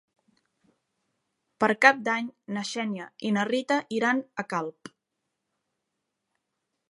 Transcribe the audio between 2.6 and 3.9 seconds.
Xènia i na Rita